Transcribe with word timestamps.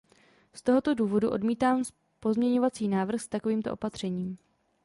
Z 0.53 0.61
tohoto 0.61 0.93
důvodu 0.95 1.29
odmítám 1.29 1.83
pozměňovací 2.19 2.87
návrh 2.87 3.21
s 3.21 3.27
takovýmto 3.27 3.73
opatřením. 3.73 4.37